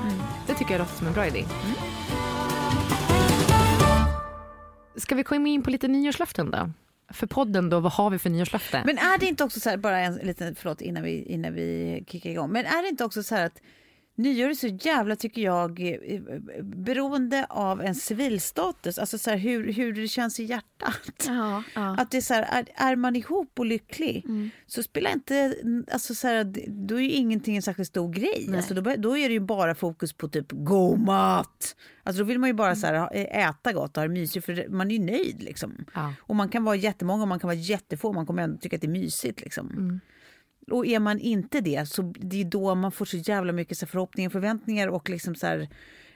[0.46, 1.44] det tycker jag låter som en bra idé.
[4.96, 6.70] Ska vi komma in på lite nyårslöften då?
[7.10, 8.82] För podden då, vad har vi för nyårslöfte?
[8.86, 12.04] Men är det inte också så här, bara en liten, förlåt innan vi, innan vi
[12.08, 13.60] kickar igång, men är det inte också så här att
[14.16, 16.20] nyår är så jävla, tycker jag, eh,
[16.62, 21.24] beroende av en civilstatus, alltså så här hur, hur det känns i hjärtat.
[21.26, 21.96] Ja, ja.
[21.98, 24.24] Att det är så här, är, är man ihop och lycklig
[24.66, 25.54] så spelar inte,
[25.92, 28.46] alltså så här, det- då är ju ingenting en särskilt stor grej.
[28.56, 31.76] Alltså då, då är det ju bara fokus på typ god mat.
[32.02, 34.68] Alltså då vill man ju bara så här, äta gott och ha det mysigt för
[34.68, 35.84] man är ju nöjd liksom.
[35.94, 36.14] Ja.
[36.20, 38.82] Och man kan vara jättemånga och man kan vara jättefå, man kommer ändå tycka att
[38.82, 40.00] det är mysigt liksom.
[40.70, 43.86] Och är man inte det så det är då man får så jävla mycket så
[43.86, 45.68] här förhoppningar och förväntningar och liksom så här,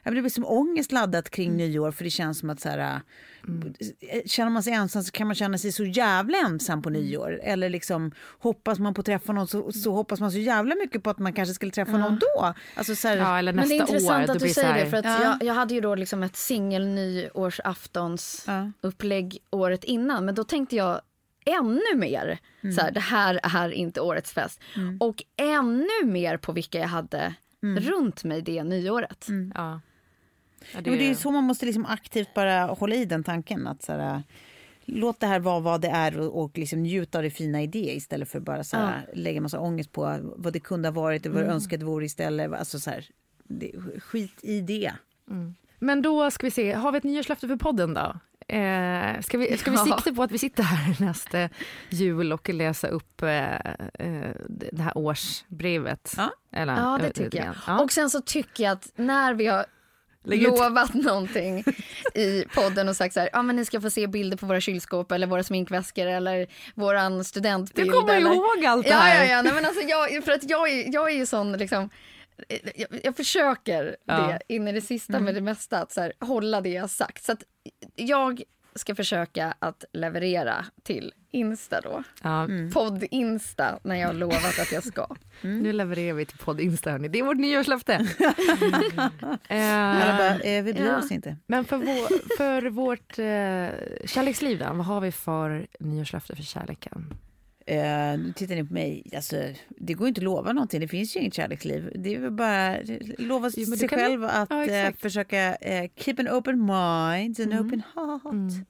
[0.03, 2.79] men det blir som ångest laddat kring nyår för det känns som att så här,
[2.79, 7.41] äh, känner man sig ensam så kan man känna sig så jävla ensam på nyår.
[7.43, 11.03] Eller liksom hoppas man på att träffa någon så, så hoppas man så jävla mycket
[11.03, 12.55] på att man kanske skulle träffa någon då.
[12.75, 14.35] Alltså så här, ja, eller Men nästa det är intressant år.
[14.35, 14.91] att du säger här, det.
[14.91, 15.23] För att Ja.
[15.23, 18.71] jag, jag hade ju då liksom ett singel nyårsaftons Ja.
[18.81, 20.25] upplägg året innan.
[20.25, 21.01] Men då tänkte jag
[21.45, 22.39] ännu mer.
[22.75, 24.61] Så här, det här är inte årets fest.
[25.01, 27.35] Och ännu mer på vilka jag hade
[27.79, 29.27] runt mig det nyåret.
[29.55, 29.55] Ja.
[29.55, 29.81] Ja,
[30.73, 33.67] Ja, men det är så man måste liksom aktivt bara hålla i den tanken.
[33.67, 34.23] Att så här,
[34.85, 37.67] låt det här vara vad det är och, och liksom njuta av det fina i
[37.67, 41.27] det istället för bara så här, lägga massa ångest på vad det kunde ha varit
[41.27, 42.53] och vad du önskade det vore istället.
[42.53, 43.07] Alltså så här,
[43.45, 44.93] det, skit i det.
[45.79, 48.17] Men då ska vi se, har vi ett nyårslöfte för podden då?
[48.49, 49.97] Eh, ska vi, ska vi Ja.
[49.97, 51.49] sikta på att vi sitter här nästa
[51.89, 56.15] jul och läsa upp eh, eh, det här årsbrevet?
[56.17, 56.31] Ja.
[56.53, 57.55] Eller, Ja, det vet tycker jag.
[57.67, 57.81] Ja.
[57.81, 59.67] Och sen så tycker jag att när vi har
[60.27, 60.49] Lägg ut.
[60.49, 61.65] lovat någonting
[62.15, 64.61] i podden och sagt så här, ja men ni ska få se bilder på våra
[64.61, 67.89] kylskåp eller våra sminkväskor eller våran studentbild.
[67.89, 68.31] Du kommer eller...
[68.35, 69.25] ihåg allt det ja, här.
[69.25, 71.91] Ja, ja, nej, men alltså jag, för att jag, jag är ju sån liksom,
[72.75, 74.15] jag, jag försöker Ja.
[74.15, 74.29] Mm.
[74.29, 77.25] det in i det sista med det mesta, att så här, hålla det jag sagt.
[77.25, 77.43] Så att
[77.95, 78.43] jag
[78.75, 82.03] ska försöka att leverera till Insta då.
[82.23, 85.07] Ja, Podd-Insta när jag har lovat att jag ska.
[85.41, 87.09] Nu levererar vi till podd Insta hörni.
[87.09, 87.97] Det är vårt nyårslöfte.
[87.97, 89.11] Alla
[90.13, 90.99] eh, bara, eh, vi bryr Ja.
[90.99, 91.37] oss inte.
[91.47, 97.15] men för, vår, för vårt eh, kärleksliv då, vad har vi för nyårslöfte för kärleken?
[97.67, 99.11] Eh, nu tittar ni på mig.
[99.15, 99.37] Alltså,
[99.69, 100.81] det går inte att lova någonting.
[100.81, 101.93] Det finns ju inget kärleksliv.
[101.95, 102.77] Det är väl bara
[103.19, 105.01] lova Jo, sig själv att Ja, exakt.
[105.01, 108.67] försöka eh, keep an open mind, an open heart,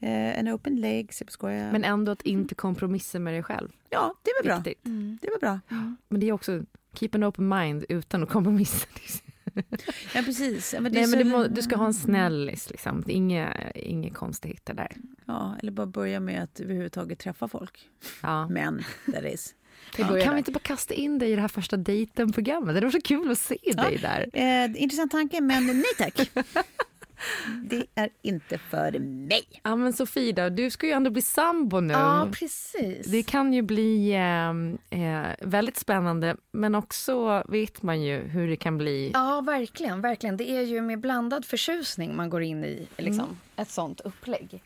[0.00, 1.20] eh, an open legs.
[1.20, 1.72] Jag skojar.
[1.72, 3.68] Men ändå att inte kompromissa med dig själv.
[3.90, 4.56] ja, det väl bra.
[4.56, 4.84] Viktigt.
[5.22, 5.60] Det väl bra.
[6.08, 6.62] Men det är också
[6.94, 8.86] keep an open mind utan att kompromissa.
[10.14, 10.74] Ja, precis.
[10.74, 13.02] Ja, men det Nej, men du, må, du ska ha en snällis liksom.
[13.06, 14.96] Det är inga, inga konstigheter där.
[15.26, 17.88] Ja, eller bara börja med att överhuvudtaget träffa folk.
[18.22, 18.48] Ja.
[18.50, 19.54] Men, that is.
[19.96, 20.32] Börjar Kan där.
[20.32, 22.74] vi inte bara kasta in dig i det här första dejten-programmet?
[22.74, 24.28] Det var så kul att se dig där.
[24.32, 26.30] Eh, intressant tanke, men nej tack.
[27.64, 29.44] det är inte för mig.
[29.62, 31.92] Ja men Sofie då, du ska ju ändå bli sambo nu.
[31.94, 33.06] Ja, precis.
[33.06, 38.56] Det kan ju bli eh, eh, väldigt spännande men också vet man ju hur det
[38.56, 39.10] kan bli.
[39.14, 40.00] Ja, verkligen.
[40.00, 40.36] verkligen.
[40.36, 43.36] Det är ju med blandad förtjusning man går in i liksom, Mm.
[43.56, 44.62] ett sånt upplägg.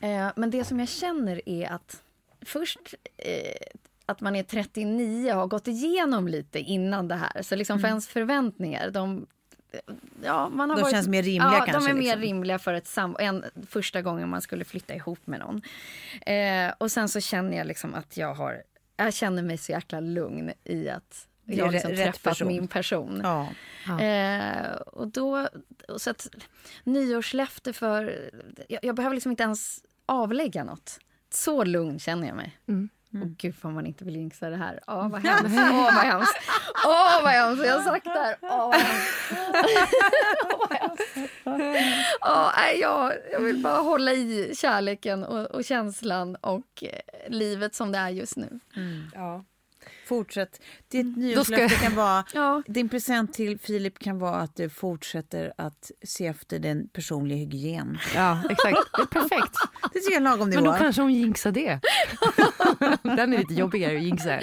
[0.00, 2.02] Eh, men det som jag känner är att
[2.46, 3.52] först eh,
[4.06, 7.42] att man är 39 och har gått igenom lite innan det här.
[7.42, 9.26] Så liksom för ens förväntningar, de,
[10.22, 10.76] ja, man har.
[10.76, 12.20] De varit, känns mer rimliga ja, kanske, de är mer liksom.
[12.20, 15.62] rimliga för ett sam- än första gången man skulle flytta ihop med någon.
[16.26, 18.62] Eh, och sen så känner jag liksom att jag har,
[18.96, 22.48] jag känner mig så jäkla lugn i att jag har liksom träffat person.
[22.48, 23.20] min person.
[23.24, 23.48] Ja.
[24.00, 25.48] Eh, och då,
[25.96, 26.28] så att
[26.84, 28.30] nyårslöfte för,
[28.68, 30.98] jag, jag behöver liksom inte ens avlägga något.
[31.30, 32.58] Så lugn känner jag mig.
[32.68, 32.88] Mm.
[33.22, 34.80] Och gud vad man inte vill jinxa det här.
[34.86, 35.58] Åh vad hemskt.
[35.58, 36.36] Åh vad hemskt.
[36.86, 37.66] Åh vad hemskt.
[37.66, 38.36] Jag har sagt det här.
[38.42, 39.12] Åh vad hemskt.
[42.20, 46.98] Åh, nej, jag, jag vill bara hålla i kärleken och, och känslan och eh,
[47.28, 48.60] livet som det är just nu.
[49.14, 49.44] Ja.
[50.12, 50.60] Fortsätt.
[50.88, 52.24] Ditt Då nyårslöfte ska- kan vara...
[52.34, 52.62] Ja.
[52.66, 57.98] Din present till Filip kan vara att du fortsätter att se efter den personliga hygien.
[58.14, 58.78] ja, exakt.
[58.96, 59.56] Det är perfekt.
[59.92, 60.62] Det tycker jag lagom nivå.
[60.62, 61.80] Men då kanske hon jinxar det.
[63.02, 64.40] Den är lite jobbigare att jinxa.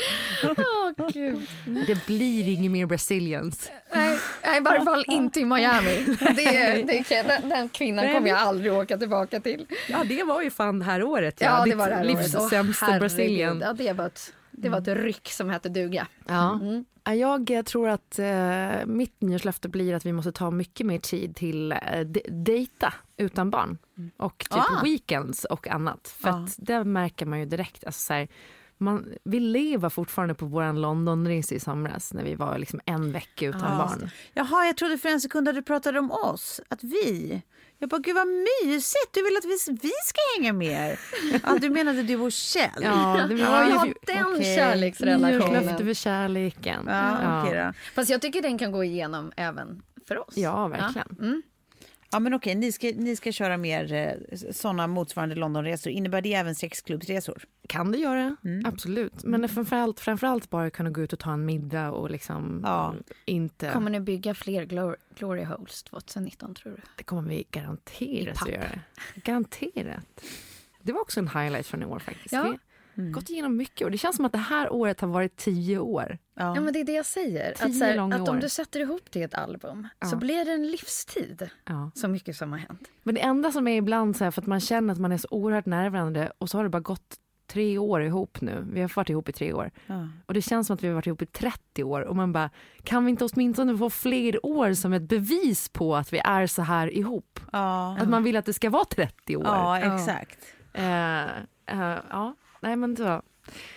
[1.13, 1.47] Gud.
[1.87, 3.71] Det blir inget mer Brazilians.
[3.95, 4.19] Nej,
[4.57, 6.05] i varje fall inte i Miami.
[6.19, 9.65] Det, det, den, den kvinnan Nej, kommer jag aldrig åka tillbaka till.
[9.89, 11.35] Ja, det var ju fan det här året.
[11.39, 12.49] Ja, det Ditt var det här livs året.
[12.49, 13.01] Sämsta herregud.
[13.01, 13.59] Brasilien.
[13.61, 16.07] Ja, det var ett, det var ett ryck som hette duga.
[16.27, 16.53] Ja.
[16.53, 16.85] Mm.
[17.03, 20.99] Ja, Jag eh, tror att eh, mitt nyårslöfte blir att vi måste ta mycket mer
[20.99, 23.77] tid till eh, de- dejta utan barn.
[24.17, 24.81] Och typ Ah.
[24.83, 26.07] weekends och annat.
[26.07, 26.33] För Ah.
[26.33, 27.83] att det märker man ju direkt.
[27.85, 28.27] Alltså, så här,
[28.77, 33.45] man, vi lever fortfarande på vår Londonresa i somras när vi var liksom en vecka
[33.45, 33.77] utan Ja.
[33.77, 34.09] barn.
[34.33, 36.61] Jaha, jag trodde för en sekund att du pratade om oss.
[36.69, 37.41] Att vi.
[37.81, 39.09] Jag bara, gud vad mysigt.
[39.13, 40.99] Du vill att vi, vi ska hänga mer.
[41.43, 42.69] Ja, du menade du och Kjell?
[42.81, 44.15] Ja, det Ja, var ju den okej.
[44.15, 45.77] nyårslöfte kärleksrelationen.
[45.77, 46.85] för kärleken.
[46.87, 47.73] Ja, okej då.
[47.95, 50.33] Fast jag tycker den kan gå igenom även för oss.
[50.37, 51.07] Ja, verkligen.
[51.19, 51.41] Mm.
[52.11, 55.91] Ja, men okej, ni ska, ni ska köra mer eh, såna motsvarande Londonresor.
[55.93, 57.43] Innebär det även sexklubbsresor?
[57.67, 58.65] Kan det göra, Mm.
[58.65, 59.23] absolut.
[59.23, 62.95] Men framförallt, framförallt bara kunna gå ut och ta en middag och liksom Ja.
[63.25, 63.69] inte...
[63.71, 66.81] Kommer ni bygga fler glor- glory holes 2019 tror du?
[66.95, 68.79] Det kommer vi garanterat att göra.
[69.15, 70.21] Garanterat.
[70.81, 72.31] Det var också en highlight från i år faktiskt.
[72.33, 72.57] Ja.
[72.95, 75.77] Har gått igenom mycket och det känns som att det här året har varit tio
[75.79, 76.17] år.
[76.35, 76.55] Ja.
[76.55, 77.53] Ja men det är det jag säger.
[77.53, 78.41] Tio Att, så här, långa att om år.
[78.41, 80.17] du sätter ihop det i ett album så Ja.
[80.17, 81.49] blir det en livstid.
[81.65, 81.91] Ja.
[81.95, 82.81] Så mycket som har hänt.
[83.03, 85.17] Men det enda som är ibland så här, för att man känner att man är
[85.17, 87.15] så oerhört nära varandra och så har det bara gått
[87.47, 88.65] tre år ihop nu.
[88.71, 89.71] Vi har varit ihop i tre år.
[89.87, 90.07] Ja.
[90.25, 92.49] Och det känns som att vi har varit ihop i 30 år och man bara,
[92.83, 96.61] kan vi inte åtminstone få fler år som ett bevis på att vi är så
[96.61, 97.39] här ihop?
[97.51, 97.97] Ja.
[97.99, 99.43] Att man vill att det ska vara 30 år.
[99.45, 100.39] ja, exakt.
[100.73, 101.23] Eh,
[101.65, 102.35] eh, ja.
[102.61, 103.21] Nej men så.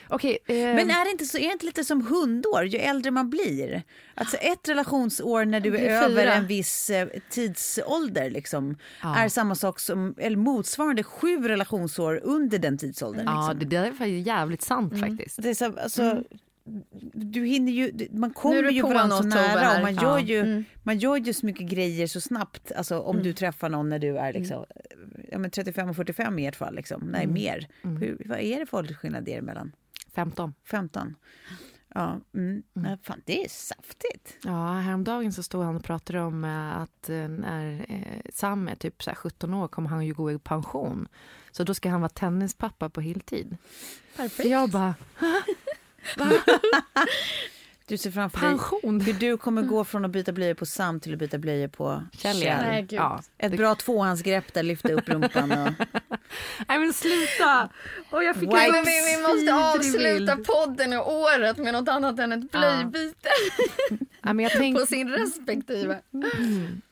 [0.09, 0.39] Okej.
[0.47, 3.31] eh, Men är det, inte så, är det inte lite som hundår, ju äldre man
[3.31, 3.83] blir?
[4.15, 9.17] Alltså ett relationsår när du är blir över en viss eh, tidsålder liksom, Ja.
[9.17, 13.27] är samma sak som, eller motsvarande sju relationsår under den tidsåldern.
[13.27, 13.69] Ja, liksom.
[13.71, 15.43] det där är jävligt sant faktiskt.
[15.43, 16.23] Det är så, alltså,
[17.15, 20.21] Du hinner ju, man kommer ju varandra så nära och man gör, Ja.
[20.21, 20.65] ju, Mm.
[20.83, 22.73] man gör ju så mycket grejer så snabbt.
[22.73, 24.65] Alltså, om du träffar någon när du är liksom,
[25.31, 26.75] ja, men 35 och 45 i ert fall.
[26.75, 27.03] Liksom.
[27.03, 27.69] Nej, mer.
[27.83, 29.73] Hur, vad är det för åldersskillnad er emellan?
[30.15, 30.55] 15.
[30.71, 31.15] 15?
[31.95, 32.63] Ja, mm.
[32.73, 34.37] Nej, fan, det är saftigt.
[34.45, 38.75] Ja, häromdagen så stod han och pratade om eh, att eh, när eh, Sam är
[38.75, 41.09] typ så här 17 år kommer han ju gå i pension.
[41.51, 43.57] Så då ska han vara tennispappa på heltid.
[44.17, 44.49] Perfekt.
[44.49, 44.95] Jag bara,
[47.87, 48.99] Du ser framför pension?
[48.99, 51.69] dig hur du kommer gå från att byta blöjor på Sam till att byta blöjor
[51.69, 52.37] på Kjell.
[52.37, 52.63] Kjell.
[52.63, 52.93] Nej, gud.
[52.99, 53.23] Ja.
[53.39, 55.53] Ett bra tvåhandsgrepp där, lyfta upp rumpan.
[55.53, 55.59] Och...
[56.69, 57.69] Nej men sluta!
[58.11, 62.19] Och jag fick White Men vi, vi måste avsluta podden och året med något annat
[62.19, 63.29] än ett blöjbyte
[64.23, 66.01] Ja, jag, tänk, på sin respektive.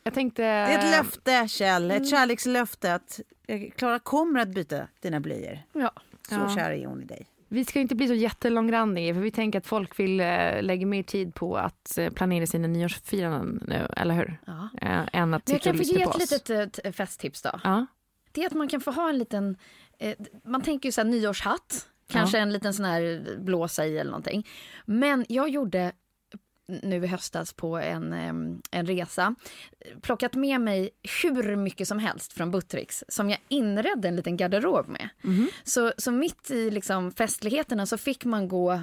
[0.03, 0.43] jag tänkte...
[0.43, 1.91] Det är ett löfte, Kjell.
[1.91, 3.21] Ett kärlekslöfte att
[3.77, 5.59] Klara kommer att byta dina blöjor.
[5.73, 5.93] Ja.
[6.29, 6.55] Så Ja.
[6.57, 7.27] kär är hon i dig.
[7.53, 11.03] Vi ska inte bli så jättelångrandiga för vi tänker att folk vill eh, lägga mer
[11.03, 14.41] tid på att eh, planera sina nyårsfiranden nu, eller hur?
[14.47, 14.69] Ja.
[14.83, 16.31] Eh, än att jag sitta kan och få lyssna ge på ett oss.
[16.31, 17.61] litet eh, t- festtips då.
[17.65, 17.87] Ja.
[18.33, 19.57] Det är att man kan få ha en liten,
[20.45, 24.47] man tänker ju så här nyårshatt, kanske en liten sån här blåsa i eller någonting.
[24.85, 25.93] Men jag gjorde
[26.83, 28.13] nu i höstas på en,
[28.71, 29.35] en resa
[30.03, 30.91] plockat med mig
[31.23, 35.09] hur mycket som helst från Buttricks som jag inredde en liten garderob med.
[35.65, 38.81] Så, så mitt i liksom festligheterna så fick man gå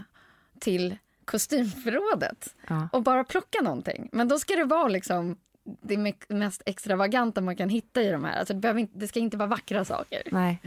[0.59, 2.89] till kostymförrådet Ja.
[2.91, 4.09] och bara plocka någonting.
[4.11, 5.37] Men då ska det vara liksom
[5.81, 8.39] det me- mest extravaganta man kan hitta i de här.
[8.39, 10.21] Alltså det, behöver inte, det ska inte vara vackra saker.
[10.31, 10.61] Nej.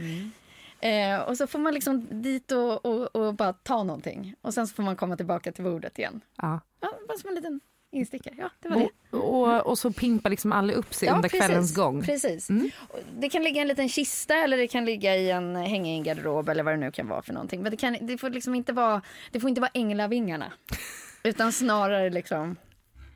[0.81, 4.35] Eh, och så får man liksom dit och, och, och bara ta någonting.
[4.41, 6.21] Och sen så får man komma tillbaka till bordet igen.
[6.37, 6.59] Ja.
[6.81, 7.59] Ja, bara som en liten
[7.91, 8.35] instickare.
[8.37, 9.17] Ja, det var det.
[9.17, 11.39] Och, och, och så pimpar liksom alla upp sig under precis.
[11.39, 12.01] kvällens gång.
[12.01, 12.49] Precis.
[12.49, 15.91] Och Det kan ligga i en liten kista eller det kan ligga i en, hänga
[15.91, 17.61] i en garderob eller vad det nu kan vara för någonting.
[17.61, 20.53] Men det, kan, det får liksom inte vara, det får inte vara änglavingarna.
[21.23, 22.55] utan snarare liksom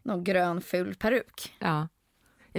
[0.03, 1.55] någon grön ful peruk.
[1.59, 1.87] Ja.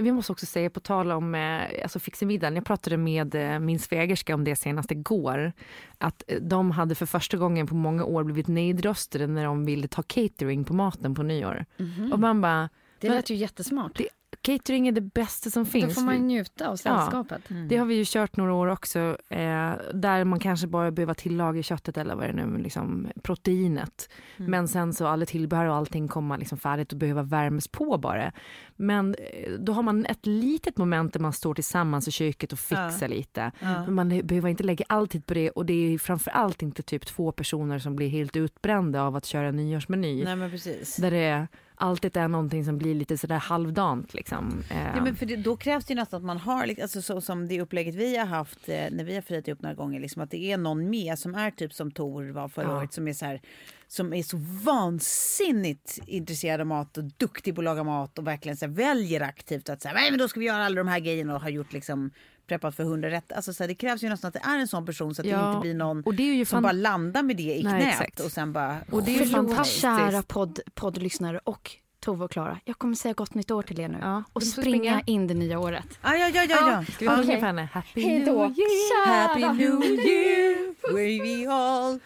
[0.02, 3.78] Vi måste också säga, på tal om eh, alltså fixemiddagen, jag pratade med eh, min
[3.78, 5.52] svägerska om det senast igår,
[5.98, 9.88] att eh, de hade för första gången på många år blivit nedröstade när de ville
[9.88, 11.64] ta catering på maten på nyår.
[12.12, 12.68] Och man bara,
[13.00, 13.92] Det lät ju jättesmart.
[13.98, 14.08] det,
[14.42, 15.94] catering är det bästa som Då finns.
[15.94, 17.42] får man njuta av sällskapet.
[17.68, 21.62] Det har vi ju kört några år också, eh, där man kanske bara behöver tillaga
[21.62, 24.10] köttet eller vad det nu liksom proteinet.
[24.36, 28.32] Men sen så alla tillbehör och allting kommer liksom färdigt och behöver värmas på bara.
[28.76, 32.58] Men eh, då har man ett litet moment där man står tillsammans i köket och
[32.58, 33.52] fixar lite.
[33.60, 36.82] Men man behöver inte lägga all tid på det och det är framför allt inte
[36.82, 40.24] typ två personer som blir helt utbrända av att köra nyårsmeny.
[40.24, 40.96] Nej men precis.
[40.96, 41.46] Där det
[41.78, 44.62] alltid är någonting som blir lite sådär halvdant liksom.
[44.70, 47.02] Eh, Ja, men för det, då krävs det ju nästan att man har, liksom- alltså,
[47.02, 50.00] så som det upplägget vi har haft eh, när vi har firat ihop några gånger,
[50.00, 52.76] liksom, att det är någon med som är typ som Tor var förra Ja.
[52.78, 53.40] året, som är så här,
[53.88, 58.56] som är så vansinnigt intresserad av mat och duktig på att laga mat och verkligen
[58.56, 61.00] så här, väljer aktivt att säga, nej men då ska vi göra alla de här
[61.00, 62.10] grejerna och har gjort liksom
[62.46, 63.32] preppat för hundra rätt.
[63.32, 65.28] Alltså så här, det krävs ju nästan att det är en sån person så att
[65.28, 67.42] Ja, det inte blir någon och det är ju som fan- bara landar med det
[67.42, 68.20] i Nej, knät exakt.
[68.20, 69.48] och sen bara Och det är ju Förlåt.
[69.48, 69.80] fantastiskt.
[69.80, 72.60] Kära podd, poddlyssnare och Tove och Klara.
[72.64, 73.98] Jag kommer säga gott nytt år till er nu.
[74.00, 75.02] Ja, och springa, springa.
[75.06, 75.98] in det nya året.
[76.02, 76.84] Ah, ja, ja, ja, ja.
[76.84, 77.40] Ska vi sjunga Okej.
[77.40, 77.68] för henne?
[77.72, 78.32] Happy Hej New då.
[78.40, 79.06] Year!
[79.06, 82.00] Happy New Year, where we all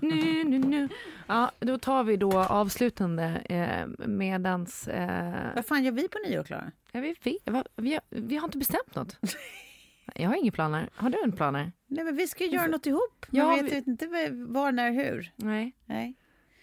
[0.00, 0.88] Nu, nu, nu.
[1.26, 4.88] Ja, då tar vi då avslutande eh, medans...
[4.88, 6.70] Eh, Vad fan gör vi på nyår, Klara?
[6.92, 9.16] Ja, vi, vi, va, vi, har, vi har inte bestämt något.
[10.14, 10.90] Jag har inga planer.
[10.94, 11.72] Har du en planer?
[11.86, 13.26] Nej, men vi ska göra något ihop.
[13.30, 14.06] Ja, jag vet vi- inte
[14.48, 15.32] var, när, hur.
[15.36, 15.72] Nej.
[15.86, 16.14] Nej.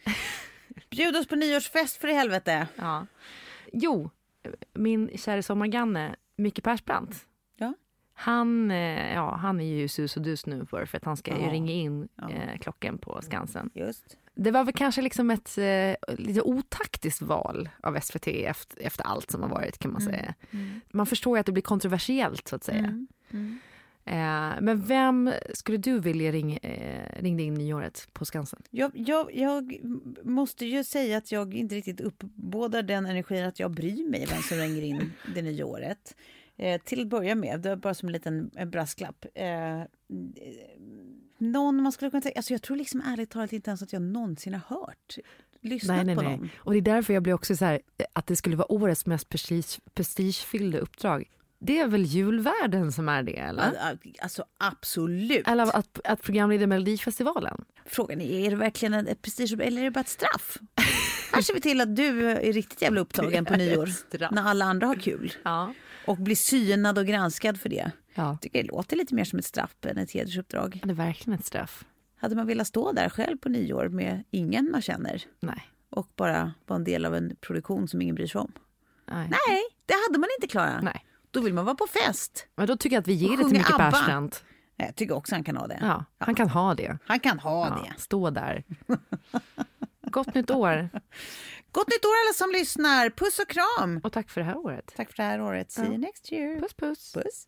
[0.90, 2.68] Bjud oss på nyårsfest för i helvete.
[2.76, 3.08] Ja.
[3.74, 4.10] Jo,
[4.74, 7.26] min kära sommargranne Micke Persbrandt.
[7.58, 7.74] Ja.
[8.14, 11.32] Han, eh, ja, han är ju sus och dus nu för, för att han ska
[11.40, 11.52] Ja.
[11.52, 12.30] ringa in Ja.
[12.30, 13.70] eh, klockan på Skansen.
[13.74, 14.18] Just.
[14.36, 19.32] Det var väl kanske liksom ett eh, lite otaktiskt val av SVT efter, efter allt
[19.32, 20.34] som har varit kan man säga.
[20.92, 23.06] Man förstår ju att det blir kontroversiellt så att säga.
[24.08, 28.62] Eh, men vem skulle du vilja ring, eh, ringde in nyåret på Skansen?
[28.70, 29.80] Jag, jag, jag
[30.24, 34.42] måste ju säga att jag inte riktigt uppbådar den energin att jag bryr mig vem
[34.42, 36.16] som ringer in det nya året.
[36.58, 39.26] Eh, till att börja med, det var bara som en liten en brasklapp.
[39.34, 39.82] Eh,
[41.52, 44.02] någon man skulle kunna tänka, alltså jag tror liksom ärligt talat inte ens att jag
[44.02, 45.18] någonsin har hört,
[45.62, 46.40] lyssnat Nej, nej, på nej.
[46.58, 47.80] Och det är därför jag blir också så här,
[48.14, 51.24] att det skulle vara årets mest prestige, prestigefyllda uppdrag.
[51.60, 53.64] Det är väl julvärden som är det, eller?
[53.64, 55.48] Al- Alltså absolut.
[55.48, 57.66] Eller att, att programleda Melodifestivalen.
[57.86, 60.58] Frågan är, är det verkligen en- ett prestige eller är det bara ett straff?
[61.34, 63.90] Här ser vi till att du är riktigt jävla upptagen på nyår.
[64.34, 65.34] När alla andra har kul.
[65.44, 65.74] Ja.
[66.08, 67.92] Och blir synad och granskad för det.
[68.16, 68.38] ja.
[68.42, 70.80] Tycker det låter lite mer som ett straff än ett hedersuppdrag.
[70.84, 71.86] Det är verkligen ett straff.
[72.18, 75.64] Hade man velat stå där själv på nyår med ingen man känner Nej.
[75.90, 78.52] och bara vara en del av en produktion som ingen bryr sig om?
[79.06, 79.28] Nej.
[79.30, 80.82] Nej, det hade man inte Klara.
[80.82, 81.06] Nej.
[81.32, 82.48] Då vill man vara på fest.
[82.56, 83.78] Men då tycker jag att vi ger det till Micke.
[83.78, 84.44] Persbrandt.
[84.76, 85.78] Jag tycker också han kan ha det.
[85.82, 86.98] Ja, han kan ha det.
[87.06, 88.02] Han kan ha Ja, det.
[88.02, 88.64] stå där.
[90.02, 90.90] Gott nytt år
[91.76, 93.10] Gott nytt år alla som lyssnar.
[93.10, 94.02] Puss och kram.
[94.04, 94.94] och tack för det här året.
[94.96, 95.72] Tack för det här året.
[95.72, 96.60] See you next year.
[96.60, 97.14] Puss puss.
[97.14, 97.48] Puss.